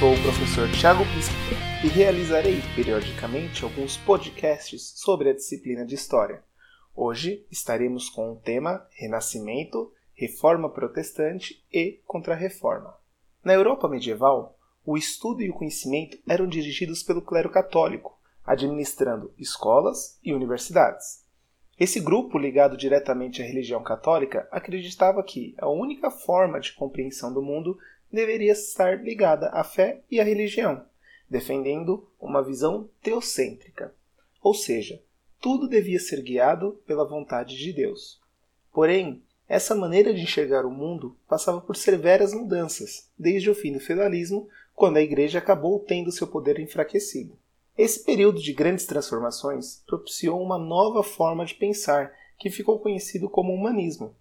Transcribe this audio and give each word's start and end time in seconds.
Sou 0.00 0.14
o 0.14 0.22
professor 0.22 0.66
Tiago 0.70 1.04
Bispo 1.14 1.34
e 1.84 1.88
realizarei 1.88 2.62
periodicamente 2.74 3.64
alguns 3.64 3.98
podcasts 3.98 4.94
sobre 4.96 5.28
a 5.28 5.34
disciplina 5.34 5.84
de 5.84 5.94
História. 5.94 6.42
Hoje 6.96 7.44
estaremos 7.50 8.08
com 8.08 8.32
o 8.32 8.36
tema 8.36 8.86
Renascimento, 8.92 9.92
Reforma 10.14 10.70
Protestante 10.70 11.62
e 11.70 12.00
Contra-Reforma. 12.06 12.96
Na 13.44 13.52
Europa 13.52 13.90
medieval, 13.90 14.58
o 14.86 14.96
estudo 14.96 15.42
e 15.42 15.50
o 15.50 15.52
conhecimento 15.52 16.16
eram 16.26 16.46
dirigidos 16.46 17.02
pelo 17.02 17.20
clero 17.20 17.50
católico, 17.50 18.18
administrando 18.42 19.34
escolas 19.36 20.18
e 20.24 20.32
universidades. 20.32 21.26
Esse 21.78 22.00
grupo, 22.00 22.38
ligado 22.38 22.74
diretamente 22.74 23.42
à 23.42 23.44
religião 23.44 23.82
católica, 23.82 24.48
acreditava 24.50 25.22
que 25.22 25.54
a 25.58 25.68
única 25.68 26.10
forma 26.10 26.58
de 26.58 26.72
compreensão 26.72 27.34
do 27.34 27.42
mundo 27.42 27.78
deveria 28.12 28.52
estar 28.52 29.02
ligada 29.02 29.48
à 29.48 29.62
fé 29.62 30.02
e 30.10 30.20
à 30.20 30.24
religião, 30.24 30.84
defendendo 31.28 32.08
uma 32.20 32.42
visão 32.42 32.88
teocêntrica, 33.02 33.94
ou 34.42 34.54
seja, 34.54 35.02
tudo 35.40 35.68
devia 35.68 35.98
ser 35.98 36.22
guiado 36.22 36.80
pela 36.86 37.08
vontade 37.08 37.56
de 37.56 37.72
Deus. 37.72 38.20
Porém, 38.72 39.22
essa 39.48 39.74
maneira 39.74 40.14
de 40.14 40.22
enxergar 40.22 40.64
o 40.64 40.70
mundo 40.70 41.16
passava 41.28 41.60
por 41.60 41.74
severas 41.76 42.32
mudanças, 42.32 43.10
desde 43.18 43.50
o 43.50 43.54
fim 43.54 43.72
do 43.72 43.80
feudalismo, 43.80 44.48
quando 44.74 44.98
a 44.98 45.02
Igreja 45.02 45.38
acabou 45.38 45.80
tendo 45.80 46.12
seu 46.12 46.26
poder 46.26 46.58
enfraquecido. 46.60 47.36
Esse 47.76 48.04
período 48.04 48.40
de 48.40 48.52
grandes 48.52 48.86
transformações 48.86 49.82
propiciou 49.86 50.42
uma 50.42 50.58
nova 50.58 51.02
forma 51.02 51.44
de 51.44 51.54
pensar 51.54 52.14
que 52.38 52.50
ficou 52.50 52.78
conhecido 52.78 53.28
como 53.28 53.52
humanismo. 53.52 54.14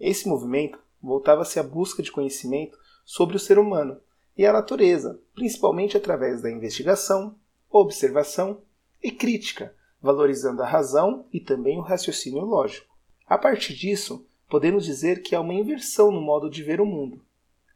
Esse 0.00 0.26
movimento 0.28 0.78
voltava-se 1.02 1.60
à 1.60 1.62
busca 1.62 2.02
de 2.02 2.10
conhecimento 2.10 2.78
sobre 3.04 3.36
o 3.36 3.40
ser 3.40 3.58
humano 3.58 4.00
e 4.36 4.46
a 4.46 4.52
natureza, 4.52 5.20
principalmente 5.34 5.96
através 5.96 6.42
da 6.42 6.50
investigação, 6.50 7.36
observação 7.70 8.62
e 9.02 9.10
crítica, 9.10 9.74
valorizando 10.00 10.62
a 10.62 10.66
razão 10.66 11.26
e 11.32 11.40
também 11.40 11.78
o 11.78 11.82
raciocínio 11.82 12.44
lógico. 12.44 12.94
A 13.26 13.38
partir 13.38 13.74
disso, 13.74 14.26
podemos 14.48 14.84
dizer 14.84 15.22
que 15.22 15.34
há 15.34 15.40
uma 15.40 15.54
inversão 15.54 16.10
no 16.10 16.20
modo 16.20 16.50
de 16.50 16.62
ver 16.62 16.80
o 16.80 16.86
mundo. 16.86 17.24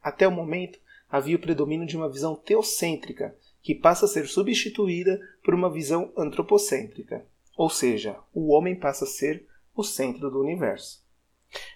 Até 0.01 0.27
o 0.27 0.31
momento, 0.31 0.79
havia 1.09 1.35
o 1.35 1.39
predomínio 1.39 1.87
de 1.87 1.97
uma 1.97 2.09
visão 2.09 2.35
teocêntrica, 2.35 3.35
que 3.61 3.75
passa 3.75 4.05
a 4.05 4.07
ser 4.07 4.27
substituída 4.27 5.19
por 5.43 5.53
uma 5.53 5.69
visão 5.69 6.13
antropocêntrica, 6.15 7.25
ou 7.57 7.69
seja, 7.69 8.17
o 8.33 8.53
homem 8.53 8.75
passa 8.75 9.03
a 9.03 9.07
ser 9.07 9.45
o 9.75 9.83
centro 9.83 10.29
do 10.29 10.39
universo. 10.39 11.03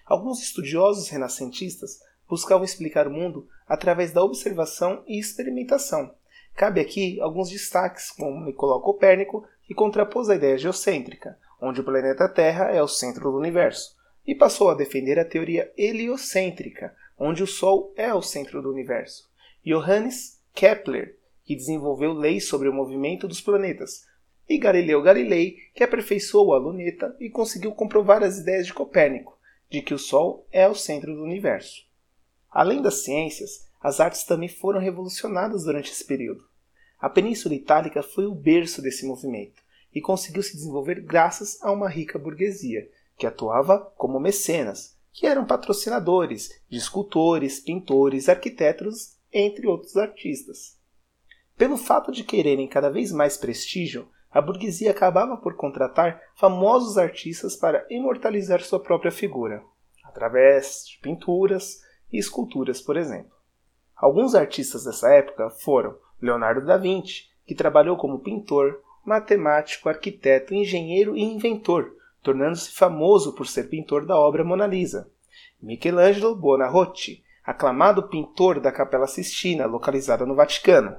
Alguns 0.06 0.40
estudiosos 0.40 1.08
renascentistas 1.08 2.00
buscavam 2.28 2.64
explicar 2.64 3.06
o 3.06 3.10
mundo 3.10 3.48
através 3.66 4.12
da 4.12 4.22
observação 4.22 5.02
e 5.06 5.18
experimentação. 5.18 6.14
Cabe 6.54 6.80
aqui 6.80 7.20
alguns 7.20 7.50
destaques, 7.50 8.10
como 8.10 8.44
Nicolau 8.44 8.80
Copérnico, 8.80 9.46
que 9.64 9.74
contrapôs 9.74 10.28
a 10.28 10.36
ideia 10.36 10.58
geocêntrica, 10.58 11.38
onde 11.60 11.80
o 11.80 11.84
planeta 11.84 12.28
Terra 12.28 12.70
é 12.70 12.82
o 12.82 12.88
centro 12.88 13.30
do 13.30 13.38
universo, 13.38 13.96
e 14.26 14.34
passou 14.34 14.70
a 14.70 14.74
defender 14.74 15.18
a 15.18 15.24
teoria 15.24 15.72
heliocêntrica, 15.76 16.94
onde 17.18 17.42
o 17.42 17.46
Sol 17.46 17.92
é 17.96 18.12
o 18.14 18.22
centro 18.22 18.62
do 18.62 18.70
universo. 18.70 19.28
Johannes 19.64 20.40
Kepler, 20.54 21.18
que 21.44 21.56
desenvolveu 21.56 22.12
leis 22.12 22.48
sobre 22.48 22.68
o 22.68 22.72
movimento 22.72 23.26
dos 23.26 23.40
planetas, 23.40 24.06
e 24.48 24.58
Galileu 24.58 25.02
Galilei, 25.02 25.56
que 25.74 25.82
aperfeiçoou 25.82 26.54
a 26.54 26.58
luneta 26.58 27.16
e 27.18 27.30
conseguiu 27.30 27.72
comprovar 27.72 28.22
as 28.22 28.38
ideias 28.38 28.66
de 28.66 28.74
Copérnico, 28.74 29.38
de 29.70 29.80
que 29.82 29.94
o 29.94 29.98
Sol 29.98 30.46
é 30.52 30.68
o 30.68 30.74
centro 30.74 31.14
do 31.14 31.22
universo. 31.22 31.82
Além 32.54 32.80
das 32.80 33.02
ciências, 33.02 33.66
as 33.82 33.98
artes 33.98 34.22
também 34.22 34.48
foram 34.48 34.78
revolucionadas 34.78 35.64
durante 35.64 35.90
esse 35.90 36.04
período. 36.04 36.44
A 37.00 37.10
Península 37.10 37.52
Itálica 37.52 38.00
foi 38.00 38.26
o 38.26 38.34
berço 38.34 38.80
desse 38.80 39.04
movimento 39.04 39.60
e 39.92 40.00
conseguiu 40.00 40.40
se 40.40 40.54
desenvolver 40.54 41.00
graças 41.00 41.60
a 41.60 41.72
uma 41.72 41.88
rica 41.88 42.16
burguesia, 42.16 42.88
que 43.18 43.26
atuava 43.26 43.80
como 43.96 44.20
mecenas, 44.20 44.96
que 45.12 45.26
eram 45.26 45.44
patrocinadores 45.44 46.48
de 46.68 46.78
escultores, 46.78 47.58
pintores, 47.58 48.28
arquitetos, 48.28 49.16
entre 49.32 49.66
outros 49.66 49.96
artistas. 49.96 50.78
Pelo 51.56 51.76
fato 51.76 52.12
de 52.12 52.22
quererem 52.22 52.68
cada 52.68 52.88
vez 52.88 53.10
mais 53.10 53.36
prestígio, 53.36 54.08
a 54.30 54.40
burguesia 54.40 54.92
acabava 54.92 55.36
por 55.36 55.56
contratar 55.56 56.20
famosos 56.36 56.98
artistas 56.98 57.56
para 57.56 57.84
imortalizar 57.90 58.62
sua 58.62 58.80
própria 58.80 59.10
figura, 59.10 59.62
através 60.04 60.84
de 60.86 60.98
pinturas, 61.00 61.83
e 62.12 62.18
esculturas, 62.18 62.80
por 62.80 62.96
exemplo. 62.96 63.32
Alguns 63.96 64.34
artistas 64.34 64.84
dessa 64.84 65.08
época 65.12 65.50
foram 65.50 65.96
Leonardo 66.20 66.64
da 66.64 66.76
Vinci, 66.76 67.28
que 67.46 67.54
trabalhou 67.54 67.96
como 67.96 68.20
pintor, 68.20 68.80
matemático, 69.04 69.88
arquiteto, 69.88 70.54
engenheiro 70.54 71.16
e 71.16 71.22
inventor, 71.22 71.94
tornando-se 72.22 72.72
famoso 72.72 73.34
por 73.34 73.46
ser 73.46 73.64
pintor 73.68 74.06
da 74.06 74.18
obra 74.18 74.42
Mona 74.42 74.66
Lisa. 74.66 75.10
Michelangelo 75.60 76.34
Buonarroti, 76.34 77.22
aclamado 77.44 78.08
pintor 78.08 78.60
da 78.60 78.72
Capela 78.72 79.06
Sistina, 79.06 79.66
localizada 79.66 80.24
no 80.24 80.34
Vaticano. 80.34 80.96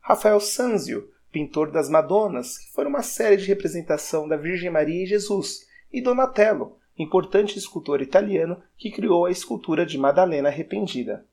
Rafael 0.00 0.38
Sanzio, 0.40 1.10
pintor 1.32 1.70
das 1.70 1.88
Madonas, 1.88 2.58
que 2.58 2.72
foi 2.72 2.86
uma 2.86 3.02
série 3.02 3.36
de 3.36 3.46
representação 3.46 4.28
da 4.28 4.36
Virgem 4.36 4.70
Maria 4.70 5.04
e 5.04 5.06
Jesus. 5.06 5.66
E 5.92 6.00
Donatello, 6.00 6.78
importante 6.98 7.58
escultor 7.58 8.00
italiano 8.00 8.62
que 8.76 8.90
criou 8.90 9.26
a 9.26 9.30
escultura 9.30 9.84
de 9.84 9.98
Madalena 9.98 10.48
Arrependida. 10.48 11.26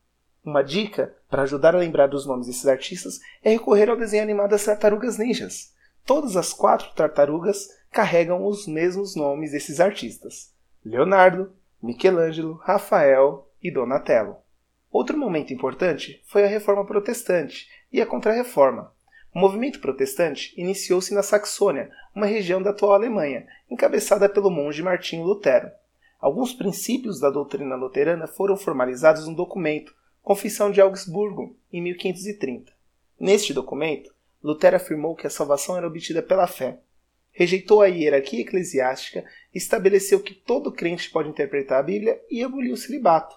Uma 0.43 0.61
dica 0.61 1.15
para 1.29 1.43
ajudar 1.43 1.73
a 1.73 1.79
lembrar 1.79 2.07
dos 2.07 2.25
nomes 2.25 2.47
desses 2.47 2.67
artistas 2.67 3.19
é 3.41 3.51
recorrer 3.51 3.89
ao 3.89 3.95
desenho 3.95 4.23
animado 4.23 4.51
das 4.51 4.65
Tartarugas 4.65 5.17
Ninjas. 5.17 5.73
Todas 6.05 6.35
as 6.35 6.51
quatro 6.51 6.93
tartarugas 6.93 7.69
carregam 7.89 8.45
os 8.45 8.67
mesmos 8.67 9.15
nomes 9.15 9.51
desses 9.51 9.79
artistas: 9.79 10.53
Leonardo, 10.83 11.53
Michelangelo, 11.81 12.55
Rafael 12.55 13.49
e 13.61 13.71
Donatello. 13.71 14.35
Outro 14.91 15.17
momento 15.17 15.53
importante 15.53 16.21
foi 16.25 16.43
a 16.43 16.47
Reforma 16.47 16.85
Protestante 16.85 17.67
e 17.91 18.01
a 18.01 18.05
Contra-Reforma, 18.05 18.92
o 19.33 19.39
movimento 19.39 19.79
protestante 19.79 20.53
iniciou-se 20.55 21.13
na 21.13 21.23
Saxônia, 21.23 21.89
uma 22.15 22.27
região 22.27 22.61
da 22.61 22.69
atual 22.69 22.93
Alemanha, 22.93 23.47
encabeçada 23.69 24.29
pelo 24.29 24.51
monge 24.51 24.83
Martinho 24.83 25.23
Lutero. 25.23 25.71
Alguns 26.19 26.53
princípios 26.53 27.19
da 27.19 27.29
doutrina 27.29 27.75
luterana 27.75 28.27
foram 28.27 28.55
formalizados 28.55 29.27
no 29.27 29.35
documento 29.35 29.93
Confissão 30.21 30.71
de 30.71 30.79
Augsburgo, 30.79 31.57
em 31.71 31.81
1530. 31.81 32.71
Neste 33.19 33.53
documento, 33.53 34.13
Lutero 34.41 34.75
afirmou 34.75 35.15
que 35.15 35.25
a 35.25 35.29
salvação 35.29 35.75
era 35.75 35.87
obtida 35.87 36.21
pela 36.21 36.47
fé. 36.47 36.79
Rejeitou 37.31 37.81
a 37.81 37.87
hierarquia 37.87 38.41
eclesiástica, 38.41 39.25
estabeleceu 39.53 40.19
que 40.21 40.33
todo 40.33 40.71
crente 40.71 41.09
pode 41.09 41.27
interpretar 41.27 41.79
a 41.79 41.83
Bíblia 41.83 42.21
e 42.29 42.43
aboliu 42.43 42.73
o 42.73 42.77
celibato. 42.77 43.35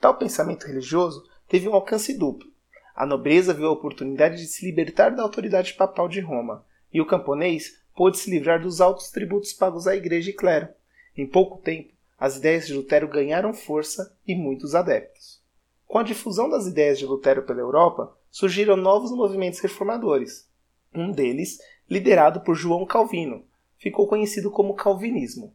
Tal 0.00 0.16
pensamento 0.16 0.66
religioso 0.66 1.22
teve 1.46 1.68
um 1.68 1.74
alcance 1.74 2.16
duplo. 2.16 2.55
A 2.96 3.04
nobreza 3.04 3.52
viu 3.52 3.66
a 3.66 3.72
oportunidade 3.72 4.38
de 4.38 4.46
se 4.46 4.64
libertar 4.64 5.10
da 5.10 5.22
autoridade 5.22 5.74
papal 5.74 6.08
de 6.08 6.18
Roma, 6.18 6.64
e 6.90 6.98
o 6.98 7.04
camponês 7.04 7.78
pôde 7.94 8.16
se 8.16 8.30
livrar 8.30 8.62
dos 8.62 8.80
altos 8.80 9.10
tributos 9.10 9.52
pagos 9.52 9.86
à 9.86 9.94
igreja 9.94 10.30
e 10.30 10.32
clero. 10.32 10.68
Em 11.14 11.26
pouco 11.26 11.58
tempo, 11.58 11.92
as 12.18 12.38
ideias 12.38 12.66
de 12.66 12.72
Lutero 12.72 13.06
ganharam 13.06 13.52
força 13.52 14.16
e 14.26 14.34
muitos 14.34 14.74
adeptos. 14.74 15.42
Com 15.86 15.98
a 15.98 16.02
difusão 16.02 16.48
das 16.48 16.66
ideias 16.66 16.98
de 16.98 17.04
Lutero 17.04 17.42
pela 17.42 17.60
Europa, 17.60 18.16
surgiram 18.30 18.76
novos 18.76 19.10
movimentos 19.10 19.60
reformadores. 19.60 20.48
Um 20.94 21.12
deles, 21.12 21.58
liderado 21.90 22.40
por 22.40 22.54
João 22.54 22.86
Calvino, 22.86 23.44
ficou 23.76 24.06
conhecido 24.06 24.50
como 24.50 24.72
Calvinismo. 24.72 25.54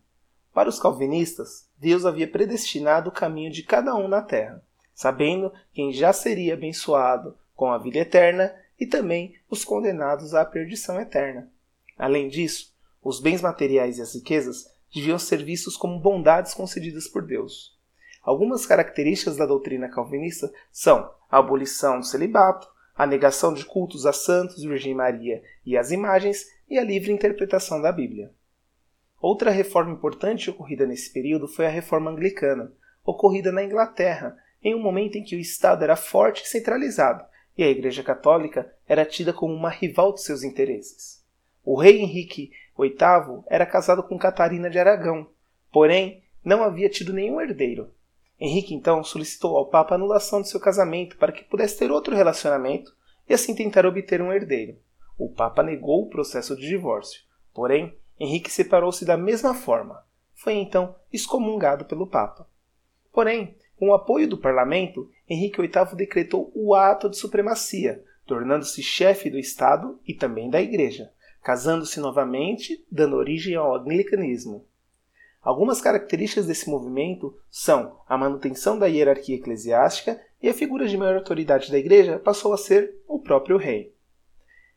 Para 0.54 0.70
os 0.70 0.80
calvinistas, 0.80 1.68
Deus 1.76 2.06
havia 2.06 2.28
predestinado 2.28 3.10
o 3.10 3.14
caminho 3.14 3.52
de 3.52 3.64
cada 3.64 3.96
um 3.96 4.08
na 4.08 4.22
terra 4.22 4.62
sabendo 5.02 5.52
quem 5.74 5.92
já 5.92 6.14
seria 6.14 6.54
abençoado 6.54 7.36
com 7.56 7.72
a 7.72 7.80
vida 7.80 7.98
eterna 7.98 8.54
e 8.80 8.86
também 8.86 9.36
os 9.50 9.66
condenados 9.66 10.36
à 10.36 10.46
perdição 10.46 11.02
eterna. 11.02 11.52
Além 11.98 12.30
disso, 12.30 12.72
os 13.02 13.20
bens 13.20 13.42
materiais 13.42 13.98
e 13.98 14.02
as 14.04 14.14
riquezas 14.14 14.72
deviam 14.94 15.18
ser 15.18 15.44
vistos 15.44 15.76
como 15.76 16.00
bondades 16.00 16.54
concedidas 16.54 17.08
por 17.08 17.26
Deus. 17.26 17.76
Algumas 18.22 18.68
características 18.68 19.38
da 19.38 19.48
doutrina 19.48 19.90
calvinista 19.90 20.54
são 20.72 21.12
a 21.32 21.40
abolição 21.40 21.98
do 21.98 22.06
celibato, 22.06 22.70
a 22.96 23.08
negação 23.08 23.56
de 23.56 23.66
cultos 23.66 24.06
a 24.06 24.14
santos, 24.14 24.62
Virgem 24.62 24.94
Maria 24.94 25.42
e 25.66 25.76
as 25.76 25.90
imagens 25.90 26.46
e 26.70 26.78
a 26.78 26.84
livre 26.84 27.12
interpretação 27.12 27.82
da 27.82 27.92
Bíblia. 27.92 28.32
Outra 29.20 29.50
reforma 29.50 29.94
importante 29.94 30.52
ocorrida 30.52 30.86
nesse 30.86 31.12
período 31.12 31.48
foi 31.48 31.66
a 31.66 31.70
reforma 31.70 32.12
anglicana, 32.12 32.72
ocorrida 33.04 33.52
na 33.52 33.64
Inglaterra 33.64 34.38
em 34.64 34.76
um 34.76 34.80
momento 34.80 35.18
em 35.18 35.24
que 35.24 35.36
o 35.36 35.40
Estado 35.40 35.84
era 35.84 35.96
forte 35.96 36.44
e 36.44 36.48
centralizado, 36.48 37.26
e 37.58 37.64
a 37.64 37.70
Igreja 37.70 38.04
Católica 38.04 38.74
era 38.88 39.06
tida 39.06 39.34
como 39.34 39.54
uma 39.54 39.70
rival 39.70 40.14
de 40.14 40.22
seus 40.22 40.44
interesses. 40.44 41.24
O 41.64 41.80
rei 41.80 42.00
Henrique 42.00 42.52
VIII 42.78 43.44
era 43.48 43.66
casado 43.66 44.04
com 44.04 44.18
Catarina 44.18 44.70
de 44.70 44.80
Aragão, 44.80 45.28
porém 45.72 46.24
não 46.44 46.64
havia 46.64 46.90
tido 46.90 47.14
nenhum 47.14 47.40
herdeiro. 47.40 47.92
Henrique 48.40 48.74
então 48.74 49.04
solicitou 49.04 49.56
ao 49.56 49.68
Papa 49.68 49.94
a 49.94 49.98
anulação 49.98 50.42
de 50.42 50.50
seu 50.50 50.60
casamento 50.60 51.18
para 51.18 51.32
que 51.32 51.44
pudesse 51.44 51.78
ter 51.78 51.92
outro 51.92 52.16
relacionamento 52.16 52.92
e 53.30 53.34
assim 53.34 53.54
tentar 53.54 53.86
obter 53.86 54.22
um 54.22 54.34
herdeiro. 54.34 54.78
O 55.18 55.30
Papa 55.30 55.62
negou 55.62 56.04
o 56.04 56.10
processo 56.10 56.56
de 56.56 56.68
divórcio, 56.68 57.22
porém, 57.54 57.96
Henrique 58.20 58.52
separou-se 58.52 59.06
da 59.06 59.16
mesma 59.16 59.54
forma. 59.54 60.04
Foi 60.34 60.54
então 60.54 60.96
excomungado 61.14 61.86
pelo 61.86 62.08
Papa. 62.08 62.48
Porém, 63.14 63.56
com 63.82 63.90
o 63.90 63.96
apoio 63.96 64.28
do 64.28 64.38
parlamento, 64.38 65.10
Henrique 65.28 65.60
VIII 65.60 65.96
decretou 65.96 66.52
o 66.54 66.76
ato 66.76 67.10
de 67.10 67.18
supremacia, 67.18 68.04
tornando-se 68.28 68.84
chefe 68.84 69.28
do 69.28 69.40
Estado 69.40 70.00
e 70.08 70.14
também 70.14 70.52
da 70.52 70.62
Igreja, 70.62 71.12
casando-se 71.42 72.00
novamente, 72.00 72.86
dando 72.92 73.16
origem 73.16 73.56
ao 73.56 73.76
anglicanismo. 73.76 74.68
Algumas 75.42 75.82
características 75.82 76.46
desse 76.46 76.70
movimento 76.70 77.36
são 77.50 77.98
a 78.08 78.16
manutenção 78.16 78.78
da 78.78 78.86
hierarquia 78.86 79.38
eclesiástica 79.38 80.22
e 80.40 80.48
a 80.48 80.54
figura 80.54 80.88
de 80.88 80.96
maior 80.96 81.16
autoridade 81.16 81.72
da 81.72 81.80
Igreja 81.80 82.20
passou 82.20 82.54
a 82.54 82.60
ser 82.60 83.02
o 83.08 83.18
próprio 83.18 83.58
rei. 83.58 83.96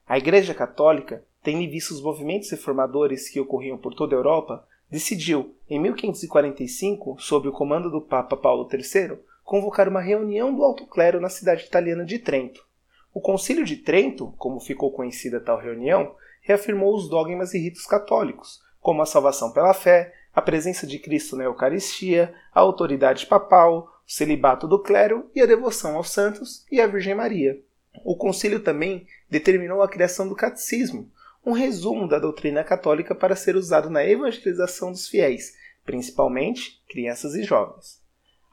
A 0.08 0.16
Igreja 0.16 0.54
Católica, 0.54 1.22
tendo 1.42 1.70
visto 1.70 1.90
os 1.90 2.00
movimentos 2.00 2.50
reformadores 2.50 3.28
que 3.28 3.38
ocorriam 3.38 3.76
por 3.76 3.94
toda 3.94 4.16
a 4.16 4.18
Europa, 4.18 4.66
decidiu, 4.94 5.56
em 5.68 5.80
1545, 5.80 7.16
sob 7.18 7.48
o 7.48 7.52
comando 7.52 7.90
do 7.90 8.00
Papa 8.00 8.36
Paulo 8.36 8.68
III, 8.72 9.18
convocar 9.42 9.88
uma 9.88 10.00
reunião 10.00 10.54
do 10.54 10.62
alto 10.62 10.86
clero 10.86 11.20
na 11.20 11.28
cidade 11.28 11.64
italiana 11.64 12.04
de 12.04 12.20
Trento. 12.20 12.64
O 13.12 13.20
Concílio 13.20 13.64
de 13.64 13.78
Trento, 13.78 14.32
como 14.38 14.60
ficou 14.60 14.92
conhecida 14.92 15.40
tal 15.40 15.58
reunião, 15.58 16.14
reafirmou 16.42 16.94
os 16.94 17.08
dogmas 17.08 17.54
e 17.54 17.58
ritos 17.58 17.86
católicos, 17.86 18.60
como 18.80 19.02
a 19.02 19.06
salvação 19.06 19.52
pela 19.52 19.74
fé, 19.74 20.14
a 20.32 20.40
presença 20.40 20.86
de 20.86 21.00
Cristo 21.00 21.34
na 21.34 21.42
Eucaristia, 21.42 22.32
a 22.54 22.60
autoridade 22.60 23.26
papal, 23.26 23.88
o 24.06 24.12
celibato 24.12 24.68
do 24.68 24.80
clero 24.80 25.28
e 25.34 25.40
a 25.40 25.46
devoção 25.46 25.96
aos 25.96 26.10
santos 26.10 26.64
e 26.70 26.80
à 26.80 26.86
Virgem 26.86 27.16
Maria. 27.16 27.60
O 28.04 28.16
concílio 28.16 28.60
também 28.60 29.08
determinou 29.28 29.82
a 29.82 29.88
criação 29.88 30.28
do 30.28 30.36
catecismo, 30.36 31.10
um 31.44 31.52
resumo 31.52 32.08
da 32.08 32.18
doutrina 32.18 32.64
católica 32.64 33.14
para 33.14 33.36
ser 33.36 33.56
usado 33.56 33.90
na 33.90 34.04
evangelização 34.04 34.90
dos 34.90 35.08
fiéis, 35.08 35.54
principalmente 35.84 36.82
crianças 36.88 37.34
e 37.34 37.42
jovens. 37.42 38.02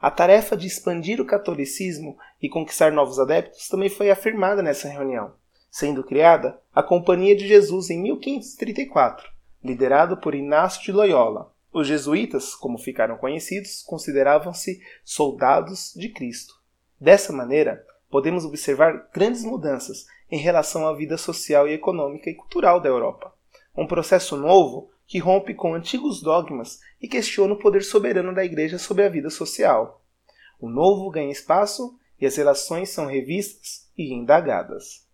A 0.00 0.10
tarefa 0.10 0.56
de 0.56 0.66
expandir 0.66 1.20
o 1.20 1.26
catolicismo 1.26 2.18
e 2.40 2.48
conquistar 2.48 2.90
novos 2.92 3.18
adeptos 3.18 3.68
também 3.68 3.88
foi 3.88 4.10
afirmada 4.10 4.62
nessa 4.62 4.88
reunião, 4.88 5.34
sendo 5.70 6.02
criada 6.02 6.60
a 6.74 6.82
Companhia 6.82 7.36
de 7.36 7.46
Jesus 7.46 7.88
em 7.88 8.02
1534, 8.02 9.30
liderado 9.62 10.16
por 10.16 10.34
Inácio 10.34 10.82
de 10.82 10.92
Loyola, 10.92 11.52
os 11.72 11.86
jesuítas, 11.86 12.54
como 12.54 12.76
ficaram 12.76 13.16
conhecidos, 13.16 13.82
consideravam-se 13.82 14.82
soldados 15.02 15.94
de 15.96 16.10
Cristo. 16.10 16.54
Dessa 17.00 17.32
maneira, 17.32 17.82
podemos 18.12 18.44
observar 18.44 19.08
grandes 19.10 19.42
mudanças 19.42 20.04
em 20.30 20.36
relação 20.36 20.86
à 20.86 20.94
vida 20.94 21.16
social 21.16 21.66
e 21.66 21.72
econômica 21.72 22.28
e 22.28 22.34
cultural 22.34 22.78
da 22.78 22.90
Europa. 22.90 23.34
Um 23.74 23.86
processo 23.86 24.36
novo 24.36 24.90
que 25.06 25.18
rompe 25.18 25.54
com 25.54 25.74
antigos 25.74 26.20
dogmas 26.20 26.78
e 27.00 27.08
questiona 27.08 27.54
o 27.54 27.58
poder 27.58 27.82
soberano 27.82 28.34
da 28.34 28.44
Igreja 28.44 28.78
sobre 28.78 29.04
a 29.04 29.08
vida 29.08 29.30
social. 29.30 30.04
O 30.60 30.68
novo 30.68 31.10
ganha 31.10 31.32
espaço 31.32 31.98
e 32.20 32.26
as 32.26 32.36
relações 32.36 32.90
são 32.90 33.06
revistas 33.06 33.90
e 33.96 34.12
indagadas. 34.12 35.08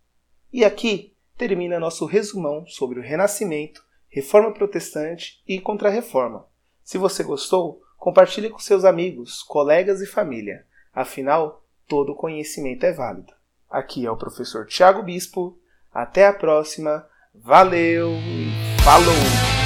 E 0.51 0.65
aqui 0.65 1.15
termina 1.37 1.79
nosso 1.79 2.05
resumão 2.05 2.67
sobre 2.67 2.99
o 2.99 3.01
Renascimento, 3.01 3.81
Reforma 4.09 4.53
Protestante 4.53 5.41
e 5.47 5.57
Contra-Reforma. 5.61 6.45
Se 6.83 6.97
você 6.97 7.23
gostou, 7.23 7.81
compartilhe 7.97 8.49
com 8.49 8.59
seus 8.59 8.83
amigos, 8.83 9.41
colegas 9.41 10.01
e 10.01 10.05
família. 10.05 10.65
Afinal, 10.93 11.63
todo 11.89 12.15
conhecimento 12.15 12.85
é 12.85 12.93
válido. 12.93 13.33
Aqui 13.69 14.05
é 14.05 14.11
o 14.11 14.15
professor 14.15 14.65
Tiago 14.67 15.03
Bispo. 15.03 15.57
Até 15.91 16.27
a 16.27 16.33
próxima. 16.33 17.05
Valeu 17.33 18.11
e 18.11 18.81
falou! 18.83 19.58